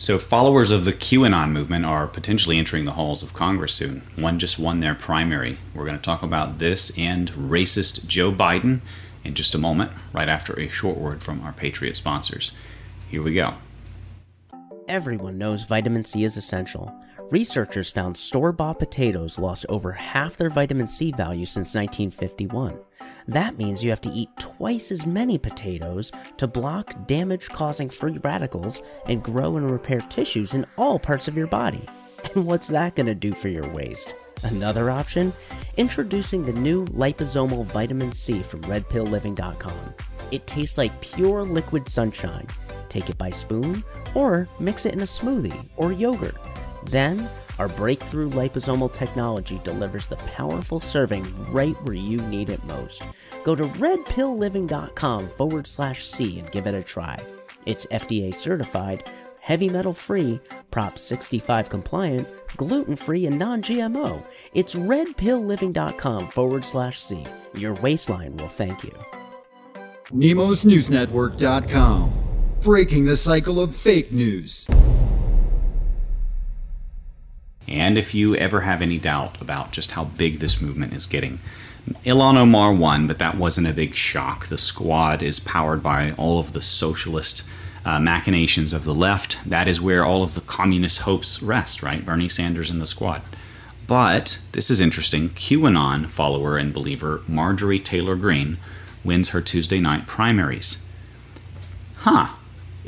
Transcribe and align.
So, 0.00 0.16
followers 0.16 0.70
of 0.70 0.84
the 0.84 0.92
QAnon 0.92 1.50
movement 1.50 1.84
are 1.84 2.06
potentially 2.06 2.56
entering 2.56 2.84
the 2.84 2.92
halls 2.92 3.24
of 3.24 3.34
Congress 3.34 3.74
soon. 3.74 4.02
One 4.14 4.38
just 4.38 4.56
won 4.56 4.78
their 4.78 4.94
primary. 4.94 5.58
We're 5.74 5.86
going 5.86 5.96
to 5.96 6.02
talk 6.02 6.22
about 6.22 6.60
this 6.60 6.96
and 6.96 7.32
racist 7.32 8.06
Joe 8.06 8.30
Biden 8.30 8.78
in 9.24 9.34
just 9.34 9.56
a 9.56 9.58
moment, 9.58 9.90
right 10.12 10.28
after 10.28 10.58
a 10.58 10.68
short 10.68 10.98
word 10.98 11.20
from 11.20 11.42
our 11.42 11.52
Patriot 11.52 11.96
sponsors. 11.96 12.52
Here 13.08 13.24
we 13.24 13.34
go. 13.34 13.54
Everyone 14.86 15.36
knows 15.36 15.64
vitamin 15.64 16.04
C 16.04 16.22
is 16.22 16.36
essential. 16.36 16.94
Researchers 17.30 17.90
found 17.90 18.16
store 18.16 18.52
bought 18.52 18.78
potatoes 18.78 19.36
lost 19.36 19.66
over 19.68 19.90
half 19.92 20.36
their 20.36 20.48
vitamin 20.48 20.86
C 20.86 21.10
value 21.10 21.44
since 21.44 21.74
1951. 21.74 22.78
That 23.26 23.58
means 23.58 23.82
you 23.82 23.90
have 23.90 24.00
to 24.02 24.10
eat 24.10 24.30
twice 24.38 24.90
as 24.90 25.06
many 25.06 25.38
potatoes 25.38 26.10
to 26.36 26.46
block 26.46 27.06
damage 27.06 27.48
causing 27.48 27.90
free 27.90 28.18
radicals 28.18 28.82
and 29.06 29.22
grow 29.22 29.56
and 29.56 29.70
repair 29.70 30.00
tissues 30.00 30.54
in 30.54 30.66
all 30.76 30.98
parts 30.98 31.28
of 31.28 31.36
your 31.36 31.46
body. 31.46 31.86
And 32.34 32.46
what's 32.46 32.68
that 32.68 32.96
going 32.96 33.06
to 33.06 33.14
do 33.14 33.32
for 33.32 33.48
your 33.48 33.68
waist? 33.72 34.14
Another 34.42 34.90
option? 34.90 35.32
Introducing 35.76 36.44
the 36.44 36.52
new 36.52 36.84
liposomal 36.86 37.64
vitamin 37.66 38.12
C 38.12 38.40
from 38.40 38.62
redpillliving.com. 38.62 39.94
It 40.30 40.46
tastes 40.46 40.78
like 40.78 41.00
pure 41.00 41.42
liquid 41.42 41.88
sunshine. 41.88 42.46
Take 42.88 43.10
it 43.10 43.18
by 43.18 43.30
spoon 43.30 43.84
or 44.14 44.48
mix 44.60 44.86
it 44.86 44.94
in 44.94 45.00
a 45.00 45.04
smoothie 45.04 45.68
or 45.76 45.92
yogurt. 45.92 46.36
Then, 46.84 47.28
our 47.58 47.68
breakthrough 47.68 48.30
liposomal 48.30 48.92
technology 48.92 49.60
delivers 49.64 50.08
the 50.08 50.16
powerful 50.16 50.80
serving 50.80 51.24
right 51.52 51.74
where 51.84 51.94
you 51.94 52.18
need 52.28 52.50
it 52.50 52.62
most. 52.64 53.02
Go 53.44 53.54
to 53.54 53.64
redpillliving.com 53.64 55.28
forward 55.30 55.66
slash 55.66 56.06
C 56.06 56.38
and 56.38 56.50
give 56.52 56.66
it 56.66 56.74
a 56.74 56.82
try. 56.82 57.18
It's 57.66 57.86
FDA 57.86 58.34
certified, 58.34 59.08
heavy 59.40 59.68
metal 59.68 59.92
free, 59.92 60.40
Prop 60.70 60.98
65 60.98 61.70
compliant, 61.70 62.28
gluten 62.56 62.96
free, 62.96 63.26
and 63.26 63.38
non 63.38 63.62
GMO. 63.62 64.22
It's 64.54 64.74
redpillliving.com 64.74 66.28
forward 66.28 66.64
slash 66.64 67.00
C. 67.02 67.24
Your 67.54 67.74
waistline 67.74 68.36
will 68.36 68.48
thank 68.48 68.82
you. 68.84 68.94
NemosNewsNetwork.com. 70.08 72.12
Breaking 72.60 73.04
the 73.04 73.16
cycle 73.16 73.60
of 73.60 73.74
fake 73.74 74.12
news. 74.12 74.68
And 77.68 77.98
if 77.98 78.14
you 78.14 78.34
ever 78.36 78.62
have 78.62 78.82
any 78.82 78.98
doubt 78.98 79.40
about 79.40 79.72
just 79.72 79.92
how 79.92 80.04
big 80.04 80.38
this 80.38 80.60
movement 80.60 80.94
is 80.94 81.06
getting, 81.06 81.38
Ilhan 82.04 82.36
Omar 82.36 82.72
won, 82.72 83.06
but 83.06 83.18
that 83.18 83.36
wasn't 83.36 83.66
a 83.66 83.72
big 83.72 83.94
shock. 83.94 84.46
The 84.46 84.58
squad 84.58 85.22
is 85.22 85.40
powered 85.40 85.82
by 85.82 86.12
all 86.12 86.38
of 86.38 86.52
the 86.52 86.62
socialist 86.62 87.48
uh, 87.84 87.98
machinations 87.98 88.72
of 88.72 88.84
the 88.84 88.94
left. 88.94 89.38
That 89.46 89.68
is 89.68 89.80
where 89.80 90.04
all 90.04 90.22
of 90.22 90.34
the 90.34 90.40
communist 90.42 91.00
hopes 91.00 91.42
rest, 91.42 91.82
right? 91.82 92.04
Bernie 92.04 92.28
Sanders 92.28 92.70
and 92.70 92.80
the 92.80 92.86
squad. 92.86 93.22
But 93.86 94.40
this 94.52 94.70
is 94.70 94.80
interesting. 94.80 95.30
QAnon 95.30 96.08
follower 96.08 96.58
and 96.58 96.74
believer 96.74 97.22
Marjorie 97.26 97.78
Taylor 97.78 98.16
Greene 98.16 98.58
wins 99.02 99.30
her 99.30 99.40
Tuesday 99.40 99.80
night 99.80 100.06
primaries. 100.06 100.82
Huh. 101.96 102.28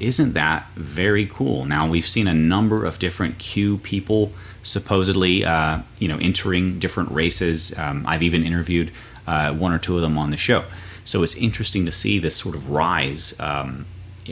Isn't 0.01 0.33
that 0.33 0.69
very 0.77 1.27
cool? 1.27 1.67
Now, 1.67 1.89
we've 1.89 2.09
seen 2.09 2.27
a 2.27 2.35
number 2.35 2.85
of 2.85 2.99
different 2.99 3.39
Q 3.39 3.79
people 3.79 4.33
supposedly, 4.63 5.45
uh, 5.45 5.81
you 5.99 6.09
know, 6.09 6.19
entering 6.19 6.79
different 6.79 7.13
races. 7.13 7.77
Um, 7.79 8.05
I've 8.07 8.23
even 8.23 8.45
interviewed 8.45 8.93
uh, 9.27 9.53
one 9.53 9.73
or 9.73 9.79
two 9.79 9.97
of 9.97 10.03
them 10.03 10.19
on 10.19 10.31
the 10.31 10.37
show. 10.37 10.65
So 11.05 11.23
it's 11.23 11.35
interesting 11.35 11.85
to 11.87 11.93
see 11.93 12.19
this 12.19 12.37
sort 12.37 12.55
of 12.55 12.71
rise. 12.71 13.39
Um, 13.39 13.87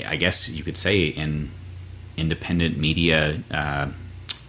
I 0.07 0.17
guess 0.17 0.49
you 0.49 0.63
could 0.65 0.77
say 0.77 1.07
in 1.07 1.51
independent 2.17 2.79
media 2.79 3.43
uh, 3.51 3.89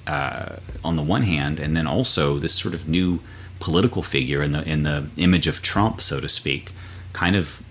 uh, 0.08 0.56
on 0.84 0.96
the 0.96 1.04
one 1.04 1.24
hand, 1.24 1.60
and 1.60 1.76
then 1.76 1.88
also 1.88 2.40
this 2.40 2.54
sort 2.54 2.74
of 2.74 2.88
new 2.88 3.20
political 3.60 4.02
figure 4.02 4.42
in 4.42 4.52
the 4.54 4.64
in 4.64 4.84
the 4.84 5.08
image 5.18 5.48
of 5.48 5.62
Trump, 5.62 6.02
so 6.02 6.20
to 6.20 6.30
speak, 6.30 6.72
kind 7.14 7.36
of 7.36 7.62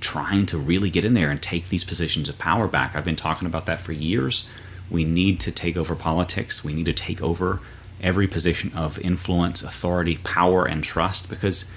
trying 0.00 0.46
to 0.46 0.58
really 0.58 0.90
get 0.90 1.04
in 1.04 1.14
there 1.14 1.30
and 1.30 1.40
take 1.40 1.68
these 1.68 1.84
positions 1.84 2.28
of 2.28 2.38
power 2.38 2.66
back. 2.66 2.94
I've 2.94 3.04
been 3.04 3.16
talking 3.16 3.46
about 3.46 3.66
that 3.66 3.80
for 3.80 3.92
years. 3.92 4.48
We 4.90 5.04
need 5.04 5.38
to 5.40 5.52
take 5.52 5.76
over 5.76 5.94
politics. 5.94 6.64
We 6.64 6.72
need 6.72 6.86
to 6.86 6.92
take 6.92 7.22
over 7.22 7.60
every 8.00 8.26
position 8.26 8.72
of 8.74 8.98
influence, 8.98 9.62
authority, 9.62 10.18
power, 10.24 10.64
and 10.64 10.82
trust 10.82 11.28
because 11.28 11.70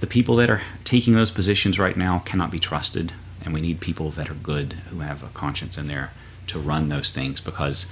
the 0.00 0.06
people 0.06 0.36
that 0.36 0.50
are 0.50 0.62
taking 0.84 1.14
those 1.14 1.30
positions 1.30 1.78
right 1.78 1.96
now 1.96 2.20
cannot 2.20 2.50
be 2.50 2.58
trusted. 2.58 3.12
And 3.42 3.54
we 3.54 3.60
need 3.60 3.80
people 3.80 4.10
that 4.12 4.30
are 4.30 4.34
good, 4.34 4.74
who 4.90 5.00
have 5.00 5.22
a 5.22 5.28
conscience 5.28 5.78
in 5.78 5.88
there 5.88 6.12
to 6.48 6.58
run 6.58 6.88
those 6.88 7.10
things 7.10 7.40
because 7.40 7.90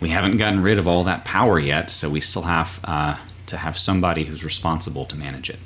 we 0.00 0.10
haven't 0.10 0.36
gotten 0.36 0.62
rid 0.62 0.78
of 0.78 0.86
all 0.86 1.04
that 1.04 1.24
power 1.24 1.58
yet. 1.58 1.90
So 1.90 2.10
we 2.10 2.20
still 2.20 2.42
have 2.42 2.80
uh, 2.84 3.16
to 3.46 3.56
have 3.56 3.78
somebody 3.78 4.24
who's 4.24 4.44
responsible 4.44 5.06
to 5.06 5.16
manage 5.16 5.48
it. 5.48 5.58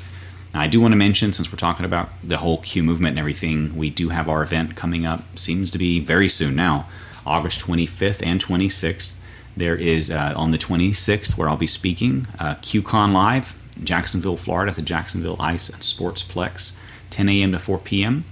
Now, 0.55 0.61
I 0.61 0.69
do 0.69 0.81
want 0.81 0.93
to 0.93 0.97
mention, 0.97 1.33
since 1.33 1.51
we're 1.51 1.59
talking 1.59 1.85
about 1.85 2.11
the 2.23 2.39
whole 2.39 2.59
Q 2.59 2.85
movement 2.85 3.13
and 3.15 3.19
everything, 3.19 3.77
we 3.77 3.91
do 3.91 4.11
have 4.11 4.29
our 4.29 4.41
event 4.41 4.77
coming 4.77 5.05
up, 5.05 5.25
seems 5.37 5.73
to 5.73 5.79
be 5.79 5.99
very 5.99 6.29
soon 6.29 6.55
now. 6.55 6.89
August 7.27 7.61
25th 7.61 8.25
and 8.25 8.43
26th. 8.43 9.19
There 9.57 9.75
is 9.75 10.11
uh, 10.11 10.33
on 10.37 10.53
the 10.53 10.59
26th 10.59 11.37
where 11.37 11.49
I'll 11.49 11.57
be 11.57 11.67
speaking 11.67 12.29
uh, 12.39 12.55
QCon 12.57 13.13
Live, 13.13 13.57
Jacksonville, 13.83 14.37
Florida, 14.37 14.71
at 14.71 14.77
the 14.77 14.83
Jacksonville 14.83 15.37
Ice 15.41 15.69
and 15.69 15.83
Sportsplex, 15.83 16.77
10 17.11 17.29
a.m. 17.29 17.53
to 17.53 17.59
4 17.59 17.79
p.m. 17.79 18.25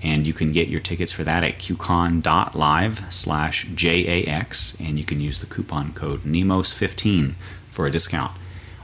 And 0.00 0.26
you 0.26 0.34
can 0.34 0.52
get 0.52 0.68
your 0.68 0.80
tickets 0.80 1.10
for 1.10 1.24
that 1.24 1.42
at 1.42 1.58
qcon.live 1.58 3.04
slash 3.12 3.66
JAX, 3.74 4.76
and 4.78 4.98
you 4.98 5.04
can 5.04 5.20
use 5.20 5.40
the 5.40 5.46
coupon 5.46 5.92
code 5.92 6.22
NEMOS15 6.24 7.34
for 7.70 7.86
a 7.86 7.90
discount. 7.90 8.36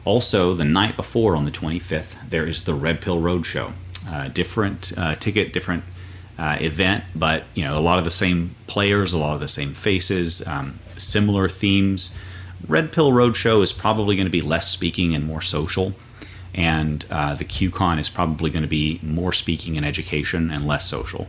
Also, 0.04 0.54
the 0.54 0.64
night 0.64 0.96
before 0.96 1.36
on 1.36 1.44
the 1.44 1.50
25th, 1.50 2.16
there 2.28 2.46
is 2.46 2.64
the 2.64 2.74
Red 2.74 3.00
Pill 3.00 3.20
Roadshow. 3.20 3.72
Uh, 4.08 4.28
different 4.28 4.92
uh, 4.96 5.14
ticket, 5.16 5.52
different 5.52 5.84
uh, 6.38 6.56
event, 6.58 7.04
but 7.14 7.44
you 7.54 7.62
know 7.62 7.78
a 7.78 7.80
lot 7.80 7.98
of 7.98 8.04
the 8.04 8.10
same 8.10 8.54
players, 8.66 9.12
a 9.12 9.18
lot 9.18 9.34
of 9.34 9.40
the 9.40 9.48
same 9.48 9.74
faces, 9.74 10.46
um, 10.46 10.78
similar 10.96 11.50
themes. 11.50 12.14
Red 12.66 12.92
Pill 12.92 13.12
Roadshow 13.12 13.62
is 13.62 13.74
probably 13.74 14.16
going 14.16 14.26
to 14.26 14.30
be 14.30 14.40
less 14.40 14.70
speaking 14.70 15.14
and 15.14 15.26
more 15.26 15.42
social, 15.42 15.92
and 16.54 17.04
uh, 17.10 17.34
the 17.34 17.44
QCon 17.44 18.00
is 18.00 18.08
probably 18.08 18.48
going 18.48 18.62
to 18.62 18.68
be 18.68 18.98
more 19.02 19.34
speaking 19.34 19.76
and 19.76 19.84
education 19.84 20.50
and 20.50 20.66
less 20.66 20.88
social. 20.88 21.28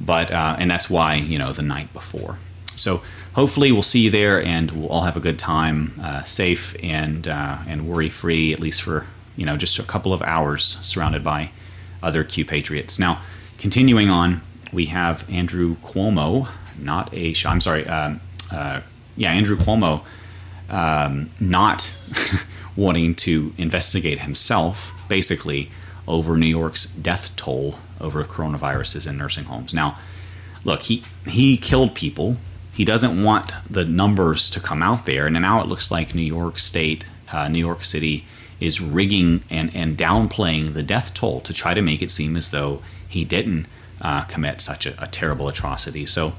But 0.00 0.32
uh, 0.32 0.56
and 0.58 0.68
that's 0.68 0.90
why 0.90 1.14
you 1.14 1.38
know 1.38 1.52
the 1.52 1.62
night 1.62 1.92
before. 1.92 2.38
So 2.74 3.00
hopefully 3.38 3.70
we'll 3.70 3.82
see 3.82 4.00
you 4.00 4.10
there, 4.10 4.44
and 4.44 4.72
we'll 4.72 4.88
all 4.88 5.02
have 5.02 5.16
a 5.16 5.20
good 5.20 5.38
time, 5.38 5.94
uh, 6.02 6.24
safe 6.24 6.74
and 6.82 7.28
uh, 7.28 7.58
and 7.68 7.88
worry 7.88 8.10
free, 8.10 8.52
at 8.52 8.58
least 8.58 8.82
for 8.82 9.06
you 9.36 9.46
know 9.46 9.56
just 9.56 9.78
a 9.78 9.84
couple 9.84 10.12
of 10.12 10.20
hours, 10.22 10.76
surrounded 10.82 11.22
by 11.22 11.50
other 12.02 12.24
Q 12.24 12.44
patriots. 12.44 12.98
Now, 12.98 13.22
continuing 13.56 14.10
on, 14.10 14.40
we 14.72 14.86
have 14.86 15.24
Andrew 15.30 15.76
Cuomo, 15.76 16.48
not 16.80 17.14
a. 17.14 17.32
I'm 17.46 17.60
sorry. 17.60 17.86
Um, 17.86 18.20
uh, 18.50 18.80
yeah, 19.16 19.30
Andrew 19.30 19.56
Cuomo, 19.56 20.02
um, 20.68 21.30
not 21.38 21.94
wanting 22.76 23.14
to 23.26 23.54
investigate 23.56 24.18
himself, 24.18 24.92
basically 25.08 25.70
over 26.08 26.36
New 26.36 26.46
York's 26.46 26.86
death 26.86 27.30
toll 27.36 27.78
over 28.00 28.24
coronaviruses 28.24 29.06
in 29.08 29.16
nursing 29.16 29.44
homes. 29.44 29.72
Now, 29.72 29.96
look, 30.64 30.82
he 30.82 31.04
he 31.24 31.56
killed 31.56 31.94
people. 31.94 32.36
He 32.78 32.84
doesn't 32.84 33.20
want 33.20 33.54
the 33.68 33.84
numbers 33.84 34.48
to 34.50 34.60
come 34.60 34.84
out 34.84 35.04
there, 35.04 35.26
and 35.26 35.34
now 35.34 35.60
it 35.60 35.66
looks 35.66 35.90
like 35.90 36.14
New 36.14 36.22
York 36.22 36.60
State, 36.60 37.04
uh, 37.32 37.48
New 37.48 37.58
York 37.58 37.82
City, 37.82 38.24
is 38.60 38.80
rigging 38.80 39.42
and 39.50 39.74
and 39.74 39.98
downplaying 39.98 40.74
the 40.74 40.84
death 40.84 41.12
toll 41.12 41.40
to 41.40 41.52
try 41.52 41.74
to 41.74 41.82
make 41.82 42.02
it 42.02 42.08
seem 42.08 42.36
as 42.36 42.50
though 42.50 42.80
he 43.08 43.24
didn't 43.24 43.66
uh, 44.00 44.22
commit 44.26 44.60
such 44.60 44.86
a, 44.86 44.94
a, 45.02 45.08
terrible 45.08 45.48
atrocity. 45.48 46.06
So 46.06 46.34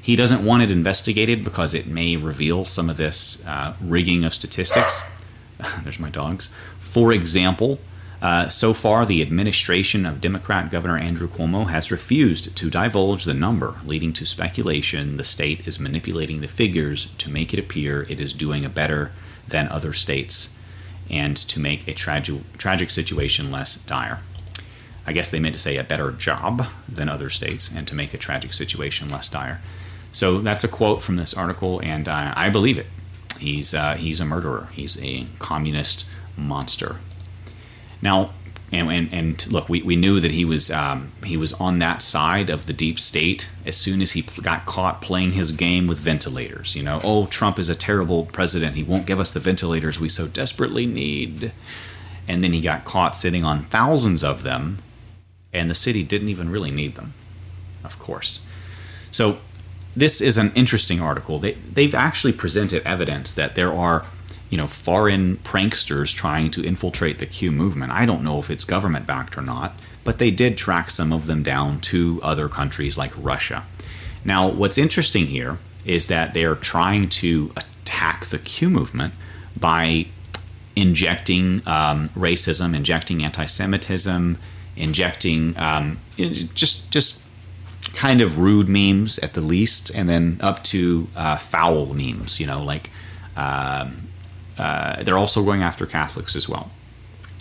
he 0.00 0.14
doesn't 0.14 0.44
want 0.44 0.62
it 0.62 0.70
investigated 0.70 1.42
because 1.42 1.74
it 1.74 1.88
may 1.88 2.14
reveal 2.14 2.64
some 2.64 2.88
of 2.88 2.96
this 2.96 3.44
uh, 3.44 3.74
rigging 3.80 4.22
of 4.22 4.32
statistics. 4.32 5.02
There's 5.82 5.98
my 5.98 6.10
dogs. 6.10 6.54
For 6.78 7.12
example, 7.12 7.80
uh, 8.22 8.48
so 8.48 8.74
far, 8.74 9.06
the 9.06 9.22
administration 9.22 10.04
of 10.04 10.20
Democrat 10.20 10.70
Governor 10.70 10.98
Andrew 10.98 11.28
Cuomo 11.28 11.70
has 11.70 11.90
refused 11.90 12.54
to 12.56 12.68
divulge 12.68 13.24
the 13.24 13.32
number, 13.32 13.76
leading 13.84 14.12
to 14.14 14.26
speculation 14.26 15.16
the 15.16 15.24
state 15.24 15.66
is 15.66 15.80
manipulating 15.80 16.40
the 16.40 16.46
figures 16.46 17.06
to 17.16 17.30
make 17.30 17.54
it 17.54 17.58
appear 17.58 18.02
it 18.10 18.20
is 18.20 18.34
doing 18.34 18.64
a 18.64 18.68
better 18.68 19.12
than 19.48 19.68
other 19.68 19.92
states 19.94 20.56
and 21.08 21.36
to 21.36 21.58
make 21.58 21.88
a 21.88 21.94
tragi- 21.94 22.44
tragic 22.58 22.90
situation 22.90 23.50
less 23.50 23.76
dire. 23.76 24.22
I 25.06 25.12
guess 25.12 25.30
they 25.30 25.40
meant 25.40 25.54
to 25.54 25.60
say 25.60 25.76
a 25.76 25.84
better 25.84 26.12
job 26.12 26.66
than 26.88 27.08
other 27.08 27.30
states 27.30 27.72
and 27.74 27.88
to 27.88 27.94
make 27.94 28.12
a 28.12 28.18
tragic 28.18 28.52
situation 28.52 29.10
less 29.10 29.28
dire. 29.28 29.60
So 30.12 30.40
that's 30.40 30.62
a 30.62 30.68
quote 30.68 31.02
from 31.02 31.16
this 31.16 31.34
article, 31.34 31.80
and 31.80 32.06
uh, 32.06 32.34
I 32.36 32.50
believe 32.50 32.76
it. 32.76 32.86
He's 33.38 33.74
uh, 33.74 33.94
he's 33.94 34.20
a 34.20 34.24
murderer. 34.24 34.68
He's 34.72 35.02
a 35.02 35.26
communist 35.38 36.06
monster. 36.36 36.96
Now, 38.02 38.30
and, 38.72 38.90
and, 38.90 39.12
and 39.12 39.46
look, 39.48 39.68
we, 39.68 39.82
we 39.82 39.96
knew 39.96 40.20
that 40.20 40.30
he 40.30 40.44
was 40.44 40.70
um, 40.70 41.10
he 41.24 41.36
was 41.36 41.52
on 41.54 41.80
that 41.80 42.02
side 42.02 42.50
of 42.50 42.66
the 42.66 42.72
deep 42.72 43.00
state 43.00 43.48
as 43.66 43.76
soon 43.76 44.00
as 44.00 44.12
he 44.12 44.22
got 44.22 44.64
caught 44.64 45.02
playing 45.02 45.32
his 45.32 45.50
game 45.50 45.88
with 45.88 45.98
ventilators. 45.98 46.76
You 46.76 46.84
know, 46.84 47.00
oh, 47.02 47.26
Trump 47.26 47.58
is 47.58 47.68
a 47.68 47.74
terrible 47.74 48.26
president. 48.26 48.76
He 48.76 48.84
won't 48.84 49.06
give 49.06 49.18
us 49.18 49.32
the 49.32 49.40
ventilators 49.40 49.98
we 49.98 50.08
so 50.08 50.28
desperately 50.28 50.86
need. 50.86 51.52
And 52.28 52.44
then 52.44 52.52
he 52.52 52.60
got 52.60 52.84
caught 52.84 53.16
sitting 53.16 53.44
on 53.44 53.64
thousands 53.64 54.22
of 54.22 54.44
them, 54.44 54.78
and 55.52 55.68
the 55.68 55.74
city 55.74 56.04
didn't 56.04 56.28
even 56.28 56.48
really 56.48 56.70
need 56.70 56.94
them, 56.94 57.12
of 57.82 57.98
course. 57.98 58.46
So 59.10 59.38
this 59.96 60.20
is 60.20 60.38
an 60.38 60.52
interesting 60.54 61.00
article. 61.00 61.40
They, 61.40 61.52
they've 61.52 61.94
actually 61.94 62.32
presented 62.32 62.86
evidence 62.86 63.34
that 63.34 63.56
there 63.56 63.72
are 63.72 64.04
you 64.50 64.56
know, 64.56 64.66
foreign 64.66 65.36
pranksters 65.38 66.14
trying 66.14 66.50
to 66.50 66.62
infiltrate 66.62 67.18
the 67.20 67.26
Q 67.26 67.52
movement. 67.52 67.92
I 67.92 68.04
don't 68.04 68.22
know 68.22 68.40
if 68.40 68.50
it's 68.50 68.64
government 68.64 69.06
backed 69.06 69.38
or 69.38 69.42
not, 69.42 69.74
but 70.04 70.18
they 70.18 70.30
did 70.30 70.58
track 70.58 70.90
some 70.90 71.12
of 71.12 71.26
them 71.26 71.42
down 71.42 71.80
to 71.82 72.20
other 72.22 72.48
countries 72.48 72.98
like 72.98 73.12
Russia. 73.16 73.64
Now, 74.24 74.48
what's 74.48 74.76
interesting 74.76 75.26
here 75.26 75.58
is 75.84 76.08
that 76.08 76.34
they're 76.34 76.56
trying 76.56 77.08
to 77.08 77.52
attack 77.56 78.26
the 78.26 78.38
Q 78.38 78.68
movement 78.68 79.14
by 79.58 80.06
injecting 80.76 81.62
um, 81.66 82.08
racism, 82.10 82.74
injecting 82.74 83.24
anti-Semitism, 83.24 84.38
injecting 84.76 85.56
um, 85.56 85.98
just 86.54 86.90
just 86.90 87.24
kind 87.92 88.20
of 88.20 88.38
rude 88.38 88.68
memes 88.68 89.18
at 89.20 89.34
the 89.34 89.40
least, 89.40 89.90
and 89.94 90.08
then 90.08 90.38
up 90.40 90.62
to 90.64 91.08
uh, 91.14 91.36
foul 91.36 91.94
memes. 91.94 92.40
You 92.40 92.46
know, 92.46 92.62
like 92.62 92.90
um, 93.36 94.08
uh, 94.60 95.02
they're 95.02 95.16
also 95.16 95.42
going 95.42 95.62
after 95.62 95.86
Catholics 95.86 96.36
as 96.36 96.46
well. 96.46 96.70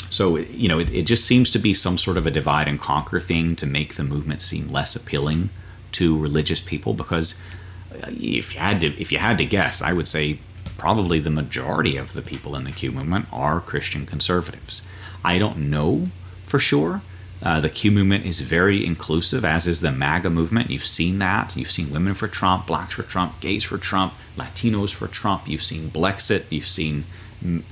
So, 0.09 0.37
you 0.37 0.69
know, 0.69 0.79
it, 0.79 0.89
it, 0.89 1.03
just 1.03 1.25
seems 1.25 1.51
to 1.51 1.59
be 1.59 1.73
some 1.73 1.97
sort 1.97 2.15
of 2.15 2.25
a 2.25 2.31
divide 2.31 2.69
and 2.69 2.79
conquer 2.79 3.19
thing 3.19 3.57
to 3.57 3.65
make 3.65 3.95
the 3.95 4.05
movement 4.05 4.41
seem 4.41 4.71
less 4.71 4.95
appealing 4.95 5.49
to 5.91 6.17
religious 6.17 6.61
people. 6.61 6.93
Because 6.93 7.37
uh, 7.91 8.09
if 8.11 8.53
you 8.53 8.61
had 8.61 8.79
to, 8.81 8.87
if 8.99 9.11
you 9.11 9.17
had 9.17 9.37
to 9.37 9.45
guess, 9.45 9.81
I 9.81 9.91
would 9.91 10.07
say 10.07 10.39
probably 10.77 11.19
the 11.19 11.29
majority 11.29 11.97
of 11.97 12.13
the 12.13 12.21
people 12.21 12.55
in 12.55 12.63
the 12.63 12.71
Q 12.71 12.93
movement 12.93 13.27
are 13.33 13.59
Christian 13.59 14.05
conservatives. 14.05 14.87
I 15.21 15.37
don't 15.37 15.69
know 15.69 16.05
for 16.45 16.57
sure. 16.57 17.01
Uh, 17.41 17.61
the 17.61 17.69
Q 17.69 17.91
movement 17.91 18.25
is 18.25 18.41
very 18.41 18.85
inclusive, 18.85 19.45
as 19.45 19.65
is 19.65 19.79
the 19.79 19.91
MAGA 19.91 20.29
movement. 20.29 20.69
You've 20.69 20.85
seen 20.85 21.19
that. 21.19 21.55
You've 21.55 21.71
seen 21.71 21.89
women 21.89 22.13
for 22.13 22.27
Trump, 22.27 22.67
blacks 22.67 22.95
for 22.95 23.03
Trump, 23.03 23.39
gays 23.39 23.63
for 23.63 23.77
Trump, 23.77 24.13
Latinos 24.37 24.93
for 24.93 25.07
Trump. 25.07 25.47
You've 25.47 25.63
seen 25.63 25.89
Blexit. 25.89 26.43
You've 26.49 26.67
seen 26.67 27.05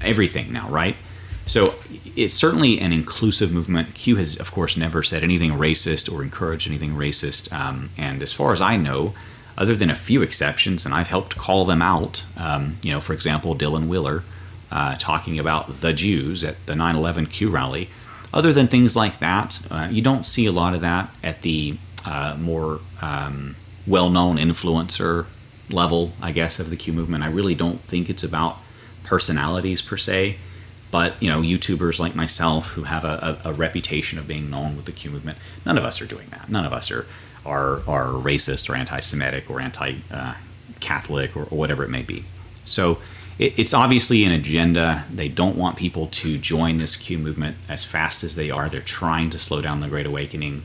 everything 0.01 0.53
now, 0.53 0.69
right? 0.69 0.95
So 1.45 1.75
it's 2.15 2.33
certainly 2.33 2.79
an 2.79 2.93
inclusive 2.93 3.51
movement. 3.51 3.93
Q 3.93 4.17
has, 4.17 4.35
of 4.37 4.51
course, 4.51 4.77
never 4.77 5.03
said 5.03 5.23
anything 5.23 5.51
racist 5.51 6.11
or 6.11 6.23
encouraged 6.23 6.67
anything 6.67 6.91
racist. 6.91 7.51
Um, 7.51 7.89
and 7.97 8.21
as 8.21 8.31
far 8.31 8.53
as 8.53 8.61
I 8.61 8.77
know, 8.77 9.13
other 9.57 9.75
than 9.75 9.89
a 9.89 9.95
few 9.95 10.21
exceptions, 10.21 10.85
and 10.85 10.93
I've 10.93 11.07
helped 11.07 11.37
call 11.37 11.65
them 11.65 11.81
out, 11.81 12.25
um, 12.37 12.77
you 12.83 12.91
know, 12.91 13.01
for 13.01 13.13
example, 13.13 13.55
Dylan 13.55 13.87
Willer 13.87 14.23
uh, 14.71 14.95
talking 14.97 15.39
about 15.39 15.81
the 15.81 15.93
Jews 15.93 16.43
at 16.43 16.57
the 16.65 16.75
9 16.75 16.95
11 16.95 17.27
Q 17.27 17.49
rally 17.49 17.89
other 18.33 18.53
than 18.53 18.67
things 18.67 18.95
like 18.95 19.19
that, 19.19 19.61
uh, 19.71 19.87
you 19.91 20.01
don't 20.01 20.25
see 20.25 20.45
a 20.45 20.51
lot 20.51 20.73
of 20.73 20.81
that 20.81 21.09
at 21.23 21.41
the 21.41 21.77
uh, 22.05 22.35
more 22.39 22.79
um, 23.01 23.55
well 23.85 24.09
known 24.09 24.37
influencer 24.37 25.25
level, 25.69 26.13
I 26.21 26.31
guess, 26.31 26.59
of 26.59 26.69
the 26.69 26.75
Q 26.75 26.93
movement. 26.93 27.23
I 27.23 27.27
really 27.27 27.55
don't 27.55 27.81
think 27.83 28.09
it's 28.09 28.23
about 28.23 28.57
personalities 29.03 29.81
per 29.81 29.97
se. 29.97 30.37
But 30.89 31.21
you 31.21 31.29
know, 31.29 31.41
YouTubers 31.41 31.99
like 31.99 32.15
myself 32.15 32.69
who 32.69 32.83
have 32.83 33.03
a, 33.03 33.39
a, 33.43 33.49
a 33.49 33.53
reputation 33.53 34.17
of 34.17 34.27
being 34.27 34.49
known 34.49 34.77
with 34.77 34.85
the 34.85 34.93
Q 34.93 35.11
movement, 35.11 35.37
none 35.65 35.77
of 35.77 35.83
us 35.83 36.01
are 36.01 36.05
doing 36.05 36.27
that. 36.31 36.49
None 36.49 36.65
of 36.65 36.73
us 36.73 36.91
are 36.91 37.05
are, 37.45 37.77
are 37.87 38.07
racist 38.07 38.69
or 38.69 38.75
anti-Semitic 38.75 39.49
or 39.49 39.61
anti-Catholic 39.61 41.35
or, 41.37 41.43
or 41.43 41.57
whatever 41.57 41.85
it 41.85 41.89
may 41.89 42.01
be. 42.01 42.25
So 42.65 42.99
it, 43.39 43.57
it's 43.59 43.73
obviously 43.73 44.23
an 44.23 44.31
agenda. 44.31 45.05
They 45.13 45.27
don't 45.27 45.57
want 45.57 45.77
people 45.77 46.07
to 46.07 46.37
join 46.37 46.77
this 46.77 46.95
Q 46.95 47.17
movement 47.17 47.57
as 47.69 47.83
fast 47.83 48.23
as 48.23 48.35
they 48.35 48.49
are. 48.49 48.69
They're 48.69 48.81
trying 48.81 49.29
to 49.31 49.39
slow 49.39 49.61
down 49.61 49.79
the 49.79 49.87
Great 49.87 50.05
Awakening. 50.05 50.63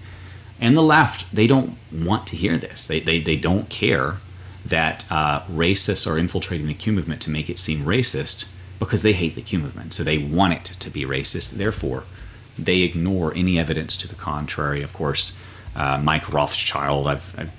And 0.61 0.77
the 0.77 0.83
left, 0.83 1.35
they 1.35 1.47
don't 1.47 1.77
want 1.91 2.27
to 2.29 2.37
hear 2.37 2.57
this. 2.57 2.87
They, 2.87 3.01
they, 3.01 3.21
they 3.21 3.37
don't 3.37 3.69
care 3.69 4.19
that 4.65 5.05
uh, 5.11 5.43
racists 5.43 6.07
are 6.07 6.19
infiltrating 6.19 6.69
the 6.69 6.75
Q 6.75 6.93
movement 6.93 7.21
to 7.23 7.31
make 7.31 7.51
it 7.51 7.59
seem 7.59 7.85
racist 7.85 8.49
because 8.79 9.03
they 9.03 9.13
hate 9.13 9.35
the 9.35 9.43
Q 9.43 9.59
movement. 9.59 9.93
So 9.93 10.05
they 10.05 10.19
want 10.19 10.55
it 10.55 10.77
to 10.79 10.91
be 10.91 11.05
racist. 11.05 11.51
Therefore, 11.51 12.05
they 12.59 12.83
ignore 12.83 13.33
any 13.35 13.59
evidence 13.59 13.97
to 13.99 14.09
the 14.09 14.15
contrary. 14.15 14.83
Of 14.83 14.93
course, 14.93 15.39
uh, 15.75 15.99
Mike 15.99 16.33
Rothschild, 16.33 17.09
I've, 17.09 17.35
I've, 17.39 17.51